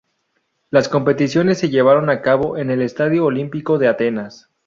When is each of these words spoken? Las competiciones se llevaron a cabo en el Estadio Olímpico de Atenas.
Las 0.71 0.89
competiciones 0.89 1.59
se 1.59 1.69
llevaron 1.69 2.09
a 2.09 2.23
cabo 2.23 2.57
en 2.57 2.71
el 2.71 2.81
Estadio 2.81 3.23
Olímpico 3.23 3.77
de 3.77 3.87
Atenas. 3.87 4.49